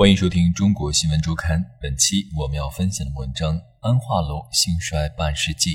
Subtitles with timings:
[0.00, 1.60] 欢迎收听《中国新闻周刊》。
[1.78, 5.74] 本期我们要分享的文章《安化楼兴衰半世纪》。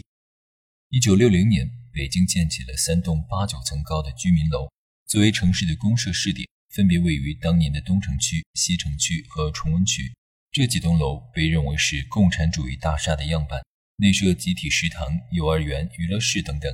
[0.89, 4.67] 一九六零年，北京建起了三栋八九层高的居民楼，
[5.05, 10.11] 作为城市的公社试点，分别位于当年的东城区、西城区和崇文区。
[10.51, 13.61] 这几栋楼被认为是共产主义大厦的样板，
[13.97, 16.73] 内设集体食堂、幼儿园、娱乐室等等。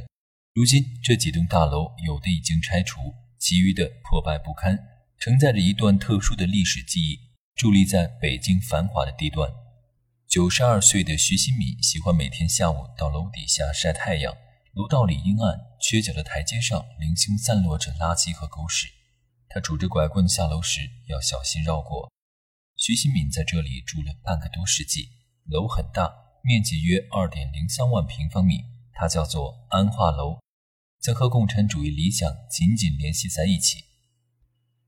[0.54, 4.80] 如今，这几栋大楼有的已经拆除，其余的破败不堪，
[5.20, 7.20] 承载着一段特殊的历史记忆，
[7.56, 9.52] 伫立在北京繁华的地段。
[10.28, 14.36] 九十二岁的徐新敏喜欢每天下午到楼底下晒太阳。
[14.74, 18.88] 楼道里阴暗，缺角的台阶上零星散落着垃圾和狗屎。
[19.50, 22.10] 他拄着拐棍下楼时要小心绕过。
[22.78, 25.10] 徐新敏在这里住了半个多世纪，
[25.44, 26.10] 楼很大，
[26.42, 28.64] 面积约二点零三万平方米。
[28.94, 30.40] 它叫做安化楼，
[31.02, 33.84] 曾和共产主义理想紧紧联系在一起。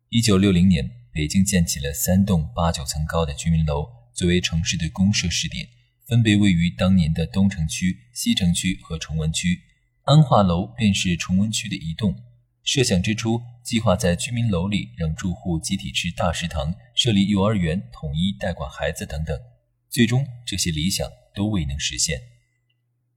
[0.08, 5.68] 一九六零年，北京建起了三栋八九层高的居民楼，作为城市的公社试点，
[6.08, 9.62] 分别位于当年的东城区、西城区和崇文区。
[10.06, 12.16] 安化楼便是崇文区的一栋。
[12.64, 19.40] 设想之初，计划在居民楼里让住户集体吃大食堂，设立幼儿园，统一代管孩子等等。
[19.92, 22.20] 最终，这些理想都未能实现。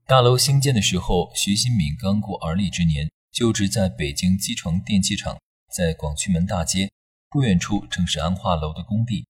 [0.05, 5.39] 大楼兴建的时候，徐新敏刚过而立之年，就职在北京机床电器厂，
[5.73, 6.91] 在广渠门大街
[7.29, 9.27] 不远处正是安化楼的工地。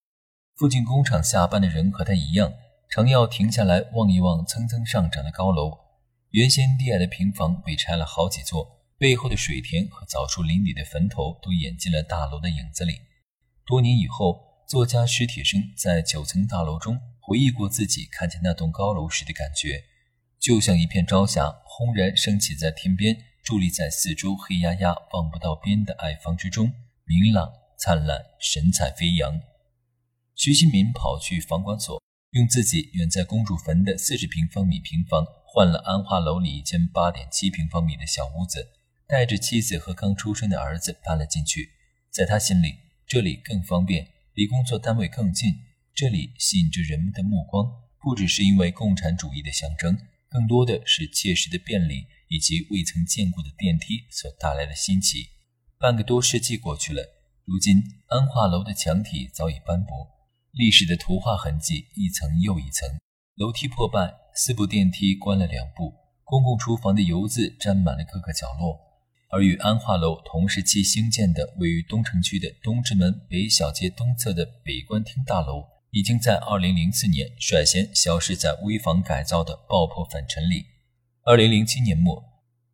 [0.56, 2.54] 附近工厂下班的人和他一样，
[2.90, 5.78] 常要停下来望一望蹭蹭上涨的高楼。
[6.32, 13.02] 原先低矮的平房被拆了好几座，背后的水田和枣树林里的坟头都掩进了大楼的影子里。
[13.66, 19.84] 多年以后，作家史铁生在九层大楼中回忆过自己看见那栋高楼时的感觉。
[20.40, 26.72] 就像一片朝霞轰然升起在天边，伫立在四周黑压压、望不到边的矮房之中，
[27.06, 29.40] 明朗灿烂，神采飞扬。
[30.36, 32.02] 徐新民跑去房管所，
[32.32, 38.68] 用自己远在公主坟的四十平方米平房换了安化楼里一间八点七平方米的小屋子，
[39.08, 41.70] 带着妻子和刚出生的儿子搬了进去。
[42.10, 45.56] 在他心里，这里更方便，离工作单位更近，
[45.94, 47.72] 这里吸引着人们的目光，
[48.02, 49.98] 不只是因为共产主义的象征。
[50.30, 55.30] 更多的是切实的便利以及未曾见过的电梯所带来的新奇。
[55.80, 57.17] 半个多世纪过去了，
[57.48, 60.06] 如今安化楼的墙体早已斑驳，
[60.52, 62.90] 历史的图画痕迹一层又一层。
[63.36, 65.94] 楼梯破败，四部电梯关了两部，
[66.26, 68.78] 公共厨房的油渍沾满了各个角落。
[69.30, 75.64] 而与安化楼同时期兴建的位于东城区的东直门北小街东侧的北关厅大楼。
[75.92, 80.66] 已经在2004年率先消失在危房改造的爆破粉尘里。
[81.24, 82.27] 2007年末，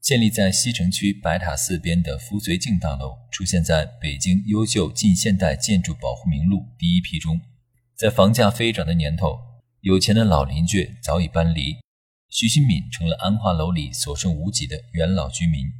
[0.04, 7.40] 建立在西城区白塔寺边的福随镜大楼出现在北京优秀近现代建筑保护名录第一批中。
[7.96, 9.40] 在房价飞涨的年头，
[9.80, 11.78] 有钱的老邻居早已搬离，
[12.28, 15.72] 徐新敏成了安化楼里所剩无几的元老居民。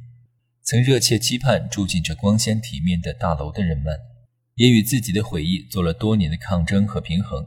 [0.62, 4.00] 曾热切期盼住进这光鲜体面的大楼的人们。
[4.56, 7.44] 也与自己的回忆做了多年的抗争和平衡。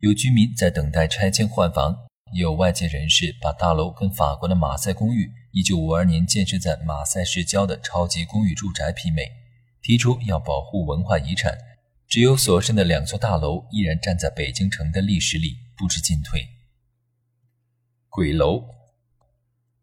[0.00, 1.96] 有居民在等待拆迁换房，
[2.34, 9.32] 也有外界人士把大楼跟法国的马赛公寓1952年建设在马赛市郊的超级公寓住宅媲美，
[9.82, 11.58] 提出要保护文化遗产。
[12.06, 16.48] 只有所剩的两座大楼依然站在北京城的历史里，不知进退。
[18.08, 18.64] 鬼楼，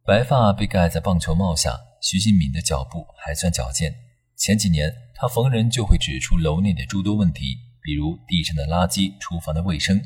[0.05, 3.95] 白发被盖在棒球帽下，徐新敏的脚步还算矫健。
[4.35, 5.07] 前几年。
[5.19, 9.99] 他逢人就会指出楼内的诸多问题，比如地上的垃圾、厨房的卫生。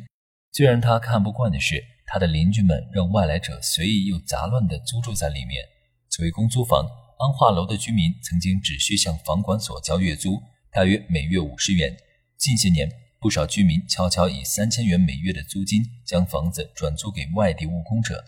[0.54, 5.64] 最让他看不惯的是，他的邻居们让外来者随意又杂乱地租住在里面。
[6.10, 6.86] 作为公租房，
[7.18, 10.44] 安化楼的居民曾经只需向房管所交月租，
[10.74, 11.96] 大约每月五十元。
[12.38, 12.92] 近些年，
[13.22, 18.22] 不少居民悄悄以三千元每月的租金将房子转租给外地务工者。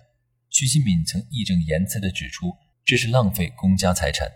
[0.50, 4.32] 徐新敏曾义正言辞地指出，这是浪费公家财产。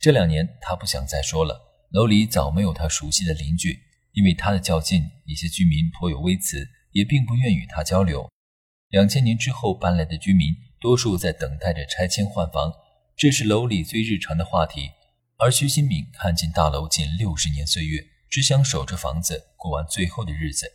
[0.00, 1.86] 这两年，他不想再说了。
[1.90, 3.78] 楼里早没有他熟悉的邻居，
[4.10, 8.28] 因为他的较劲，一些居民颇有微词，也并不愿与他交流。
[8.90, 12.72] 两千年之后搬来的居民，多数在等待着拆迁换房，
[13.14, 14.92] 这是楼里最日常的话题。
[15.36, 20.66] 而徐新敏看尽大楼近六十年岁月，只想守着房子过完最后的日子。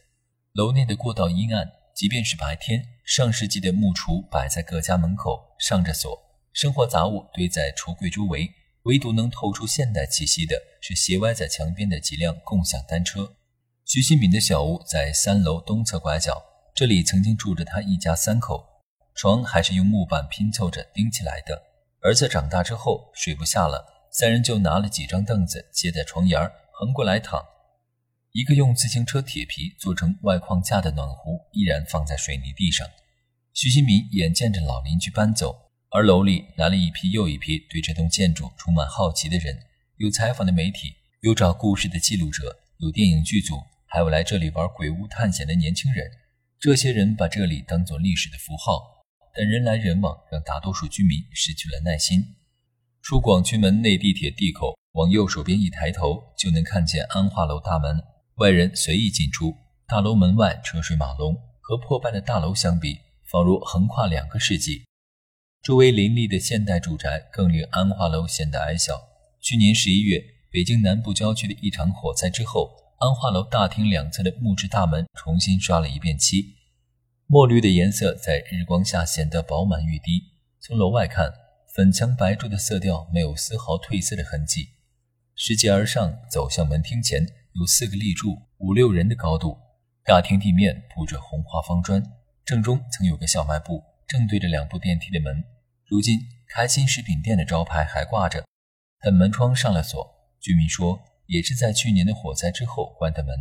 [0.53, 6.15] 楼内的过道阴暗，即便是白天，上世纪的木橱摆在各家门口，上着锁，
[6.53, 8.47] 生活杂物堆在橱柜周围，
[8.83, 13.35] 唯独能透出现代气息的是斜歪在墙边的几辆共享单车。
[13.85, 16.41] 徐新敏的小屋在三楼东侧拐角，
[16.75, 18.81] 这里曾经住着他一家三口，
[19.13, 21.61] 床还是用木板拼凑着钉起来的。
[22.01, 26.41] 儿子长大之后睡不下了，三人就拿了几张凳子接在床沿，
[26.71, 27.45] 横过来躺。
[28.31, 32.87] 一个用自行车铁皮做成外框架的暖壶依然放在水泥地上。
[33.53, 35.55] 徐新民眼见着老邻居搬走，
[35.91, 39.59] 而楼里来了一批又一批对这栋建筑充满好奇的人，
[39.97, 46.09] 有采访的媒体，有找故事的记录者，有电影剧组，还有来这里玩鬼屋探险的年轻人。
[46.63, 49.03] 这些人把这里当作历史的符号，
[49.35, 52.23] 但人来人往让大多数居民失去了耐心。
[53.01, 58.01] 出广渠门内地铁地口，往右手边一抬头，就能看见安化楼大门。
[58.35, 64.85] 外人随意进出，大楼门外车水马龙，和破败的大楼相比，仿如横跨两个世纪。
[65.61, 68.93] 周围林立的现代住宅更令安化楼显得矮小。
[69.41, 76.55] 去年十一月，北京南部郊区的一场火灾之后，安化楼大厅两侧的木质大门重新刷了一遍漆，
[77.27, 80.31] 墨绿的颜色在日光下显得饱满欲滴。
[80.61, 81.29] 从楼外看，
[81.75, 84.69] 粉墙白柱的色调没有丝毫褪色的痕迹。
[85.35, 87.27] 拾阶而上，走向门厅前。
[87.55, 89.59] 有四个立柱，五六人的高度。
[90.05, 92.01] 大厅地面铺着红花方砖，
[92.45, 95.43] 正中曾有个小卖部，正对着两部电梯的门。
[95.85, 98.45] 如今开心食品店的招牌还挂着，
[99.01, 100.09] 但门窗上了锁。
[100.39, 103.33] 居民说，也是在去年的火灾之后关的门。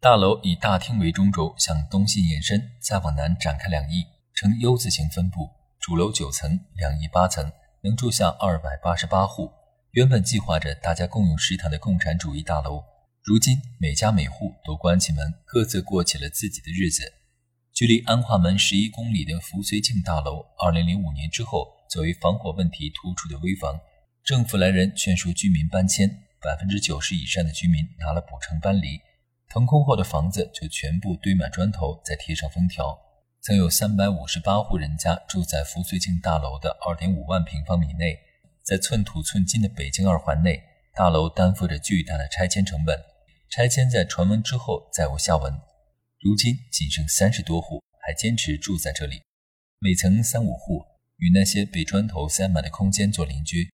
[0.00, 4.04] 大楼以大厅为中轴，向东西延伸，再往南展开两翼，
[4.34, 5.50] 呈 U 字形分布。
[5.78, 9.50] 主楼九层，两翼八层，能住下二百八十八户。
[9.92, 12.82] 原本计划着大家共用食堂的共产主义大楼。
[13.22, 17.12] 如今，每家每户都关起门，各自过起了自己的日子。
[17.72, 23.78] 距离安化门十一公里的福绥靖大楼，二零零五年之后作为防火问题突出的危房，
[24.24, 26.08] 政府来人劝说居民搬迁，
[26.42, 29.00] 百分之九十以上的居民拿了补偿搬离。
[29.48, 32.98] 腾空后的房子就全部堆满砖头，再贴上封条。
[33.40, 38.18] 曾有三百五十八户人家住在福绥靖大楼的二点五万平方米内，
[38.62, 40.62] 在寸土寸金的北京二环内，
[40.94, 42.98] 大楼担负着巨大的拆迁成本。
[43.50, 45.52] 拆迁在传闻之后再无下文，
[46.20, 49.22] 如今仅剩三十多户还坚持住在这里，
[49.80, 50.82] 每层三五户，
[51.18, 53.70] 与那些被砖头塞满的空间做邻居。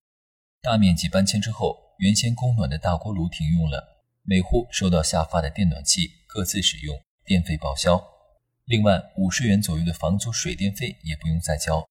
[0.61, 8.00] 大面积搬迁之后，原先供暖的大锅炉停用了，每户收到下发的电暖气各自使用，电费报销。
[8.67, 11.85] 另外五十元左右的房租水电费也不用再交。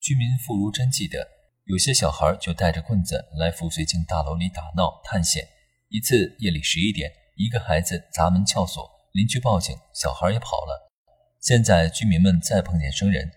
[0.00, 1.26] 居民妇孺真记得，
[1.64, 5.48] 有些小孩就带着棍子来福绥靖大楼里打闹探险，
[5.88, 7.10] 一次夜里十一点。
[7.36, 10.92] 一个孩子砸门撬锁，邻居报警，小孩也跑了。
[11.40, 13.32] 现在居民们再碰见生人，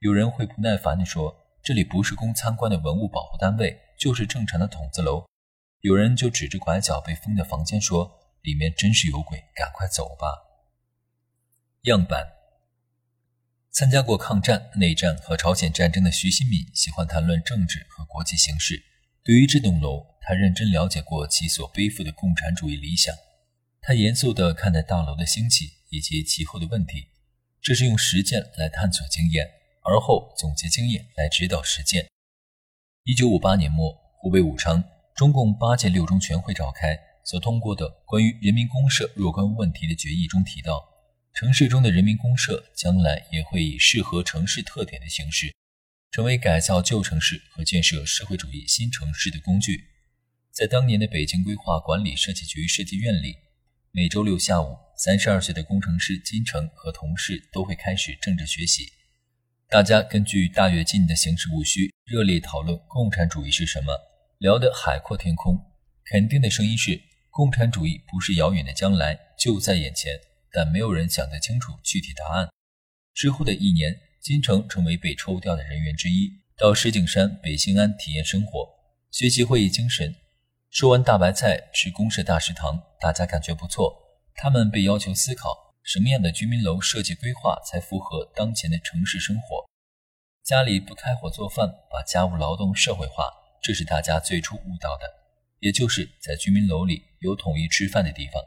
[0.00, 1.34] 有人会不耐烦地说
[1.64, 5.24] ：“这里不是供参观的文物保护单位，就是正常的筒子楼。”
[5.80, 10.26] 有人就指着拐角被封的房间说：“里面真是有鬼，赶快走吧。”
[11.84, 12.32] 样板。
[13.70, 18.82] 参加过抗战、内战和朝鲜战争的徐新敏喜欢谈论政治和国际形势。
[19.22, 23.14] 对于这栋楼，他认真了解过其所背负的共产主义理想。
[23.80, 27.08] 他严肃地看待大楼的兴起以及其后的问题，
[27.62, 29.48] 这是用实践来探索经验，
[29.82, 32.06] 而后总结经验来指导实践。
[33.04, 34.84] 一九五八年末，湖北武昌，
[35.20, 40.82] 中共八届六中全会召开，所通过的关于人民公社若干问题的决议中提到，
[41.34, 45.52] 城市中的人民公社将来也会以适合城市特点的形式，
[46.10, 49.88] 成为改造旧城市和建设社会主义新城市的工具。
[50.50, 53.36] 在当年的北京规划管理设计局设计院里。
[53.92, 58.90] 每周六下午，三十二岁的工程师金城和同事都会开始政治学习。
[59.68, 63.92] 大家根据大跃进的形式务虚，热烈讨论共产主义是什么，
[64.40, 65.54] 聊得海阔天空。
[66.06, 70.18] 肯定的声音是，共产主义不是遥远的将来，就在眼前。
[70.50, 72.48] 但没有人想得清楚具体答案。
[73.12, 78.66] 之后的一年，金城成为被抽调的人员之一，到石景山、北兴安体验生活，
[79.10, 80.16] 学习会议精神。
[80.70, 83.94] 吃完大白菜，吃公社大食堂，大家感觉不错。
[84.34, 89.68] 他们被要求思考什么样的居民楼设计规划才符合当前的城市生活。
[90.42, 93.24] 家里不开火做饭，把家务劳动社会化，
[93.62, 95.04] 这是大家最初悟到的。
[95.60, 98.42] 也就是在居民楼里有统一吃饭的地方。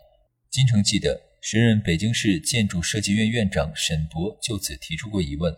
[0.49, 5.55] 金城记得，时任北京市建筑设计院院长沈铎就此提出过疑问。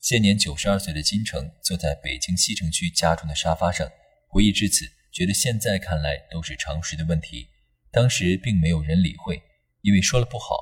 [0.00, 3.90] 现年九十二岁的金城坐在北京西城区家中的沙发上，
[4.28, 4.86] 回忆至此。
[5.12, 7.48] 觉得现在看来都是常识的问题，
[7.92, 9.40] 当时并没有人理会，
[9.80, 10.56] 因为说了不好，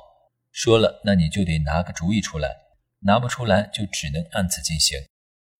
[0.51, 2.49] 说了那你就得拿个主意出来，
[2.99, 4.99] 拿不出来就只能按此进行。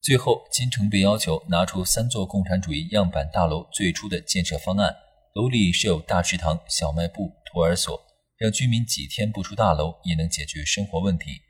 [0.03, 4.93] 最后，金城被要求拿出三座共产主义样板大楼最初的建设方案，
[5.33, 7.98] 楼里设有大食堂、小卖部、托儿所，
[8.36, 11.43] 让居民几天不出大楼也能解决生活问题。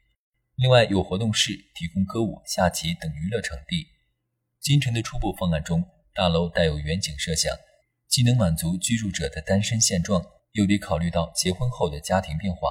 [0.57, 3.87] 另外，有活动室提供歌舞、下棋等娱乐场地。
[4.61, 5.83] 金城的初步方案中，
[6.13, 7.51] 大楼带有远景设想，
[8.07, 12.69] 既能满足居住者的单身现状，又得考虑到结婚后的家庭变化。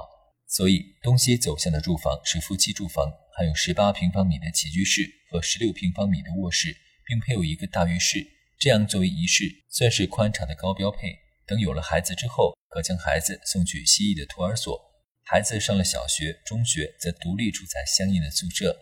[0.54, 8.26] 所以，东西走向的住房是夫妻住房，还有十八平方米的起居室和十六平方米的卧室，并配有一个大浴室。
[8.58, 11.18] 这样作为一室，算是宽敞的高标配。
[11.46, 14.78] 等有了孩子之后，可将孩子送去西义的托儿所。
[15.24, 18.76] 孩子上了小学、中学，则独立住在相应的宿舍。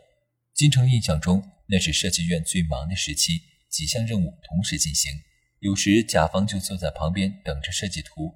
[0.53, 5.13] 金城印象中，那是设计院最忙的时期，几项任务同时进行。
[5.61, 8.35] 有时甲方就坐在旁边等着设计图，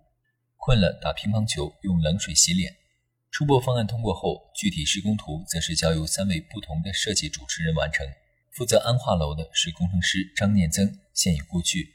[0.56, 2.76] 困了打乒乓球，用冷水洗脸。
[3.34, 8.06] 初步方案通过后，具体施工图则是交由三位不同的设计主持人完成。
[8.52, 11.94] 负责安化楼的是工程师张念增，现已故去。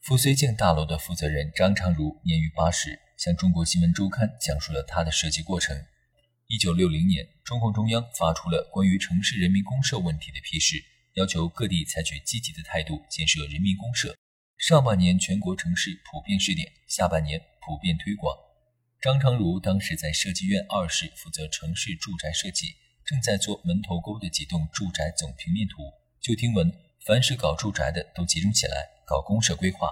[0.00, 5.80] 富绥靖大楼的负责人张长如年逾八十，向中国新闻周刊讲述了他的设计过程。
[6.48, 10.82] 一九六零年，中共中央发出了关于城市人民公社问题的批示，
[11.14, 14.16] 要求各地采取积极的态度建设人民公社。
[14.58, 18.36] 上半年全国城市普遍试点，下半年普遍推广。
[19.02, 25.92] 张长如当时在设计院二室负责城市住宅设计，正在做门头沟的几栋住宅总平面图。
[26.20, 26.72] 就听闻，
[27.04, 29.90] 凡是搞住宅的都集中起来搞公社规划。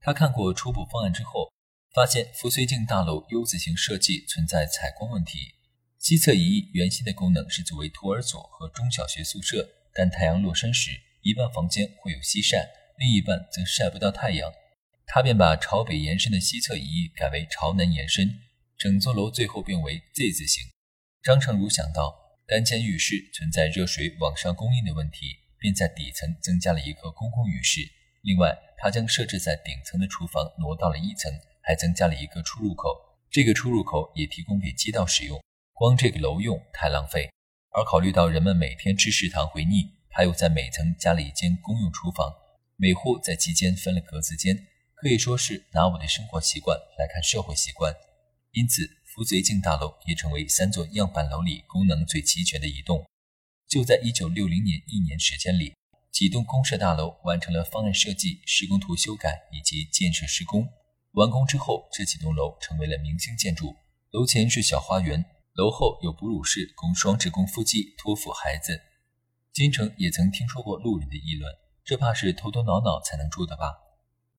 [0.00, 1.52] 他看过初步方案之后，
[1.94, 5.54] 发现福绥靖大楼 U 字形设计存在采光问题。
[6.00, 12.68] 西侧一翼原先的功能是作为托儿所和中小学宿舍，但太阳落山时，一半房间会有西晒，
[12.98, 14.52] 另一半则晒不到太阳。
[15.06, 18.40] 他便把朝北延伸的西侧一翼改为朝南延伸，
[18.78, 20.64] 整座楼最后变为 Z 字形。
[21.22, 22.14] 张成儒想到
[22.46, 27.80] 单间浴室存在热水往上供应的问题，便在底层增加了一个公共浴室。
[28.22, 31.32] 另外，他将设置在顶层的厨房挪到了一层，
[31.62, 32.88] 还增加了一个出入口。
[33.30, 35.40] 这个出入口也提供给街道使用。
[35.72, 37.30] 光这个楼用太浪费，
[37.70, 42.32] 而考虑到人们每天吃食堂会腻，他又在每层加了一间公用厨房，
[42.76, 44.66] 每户在其间分了格子间。
[45.02, 47.92] 可以说是拿我的生活习惯来看社会习惯，
[48.52, 53.04] 因此福绥靖大楼也成为三座样板楼里功能最齐全的一栋。
[53.66, 55.74] 就在一九六零年一年时间里，
[56.12, 60.68] 几栋公社大楼完成了方案设计、施工图修改以及建设施工。
[61.14, 63.74] 完工之后，这几栋楼成为了明星建筑。
[64.12, 68.80] 楼前是小花园，楼后有哺乳室，供双职工夫妻托付孩子。
[69.52, 71.52] 金城也曾听说过路人的议论：
[71.84, 73.74] 这怕是头头脑脑才能住的吧？